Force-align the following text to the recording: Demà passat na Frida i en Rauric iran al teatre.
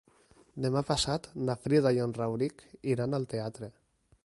Demà 0.63 0.81
passat 0.87 1.27
na 1.49 1.57
Frida 1.65 1.93
i 1.97 2.01
en 2.07 2.17
Rauric 2.19 2.65
iran 2.95 3.17
al 3.19 3.31
teatre. 3.35 3.71